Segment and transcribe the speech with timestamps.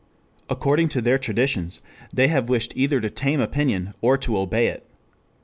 [0.49, 1.79] According to their traditions
[2.11, 4.83] they have wished either to tame opinion or to obey it.